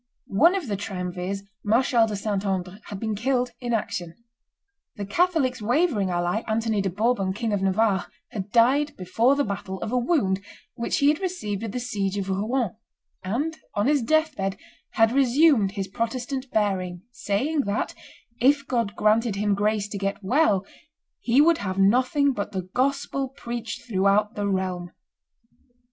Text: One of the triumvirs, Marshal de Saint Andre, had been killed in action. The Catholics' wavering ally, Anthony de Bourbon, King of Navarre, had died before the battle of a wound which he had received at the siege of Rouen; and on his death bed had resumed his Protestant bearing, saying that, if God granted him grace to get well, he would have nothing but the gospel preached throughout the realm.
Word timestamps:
One 0.25 0.55
of 0.55 0.67
the 0.67 0.75
triumvirs, 0.75 1.43
Marshal 1.63 2.07
de 2.07 2.15
Saint 2.15 2.43
Andre, 2.43 2.77
had 2.85 2.99
been 2.99 3.13
killed 3.13 3.51
in 3.61 3.71
action. 3.71 4.15
The 4.95 5.05
Catholics' 5.05 5.61
wavering 5.61 6.09
ally, 6.09 6.41
Anthony 6.47 6.81
de 6.81 6.89
Bourbon, 6.89 7.33
King 7.33 7.53
of 7.53 7.61
Navarre, 7.61 8.07
had 8.31 8.49
died 8.51 8.97
before 8.97 9.35
the 9.35 9.43
battle 9.43 9.79
of 9.81 9.91
a 9.91 9.99
wound 9.99 10.43
which 10.73 10.97
he 10.97 11.09
had 11.09 11.19
received 11.19 11.63
at 11.63 11.71
the 11.71 11.79
siege 11.79 12.17
of 12.17 12.29
Rouen; 12.31 12.71
and 13.23 13.55
on 13.75 13.85
his 13.85 14.01
death 14.01 14.35
bed 14.35 14.57
had 14.93 15.11
resumed 15.11 15.73
his 15.73 15.87
Protestant 15.87 16.49
bearing, 16.49 17.03
saying 17.11 17.61
that, 17.65 17.93
if 18.39 18.65
God 18.65 18.95
granted 18.95 19.35
him 19.35 19.53
grace 19.53 19.87
to 19.89 19.99
get 19.99 20.23
well, 20.23 20.65
he 21.19 21.41
would 21.41 21.59
have 21.59 21.77
nothing 21.77 22.31
but 22.33 22.53
the 22.53 22.67
gospel 22.73 23.29
preached 23.29 23.83
throughout 23.85 24.33
the 24.33 24.47
realm. 24.47 24.93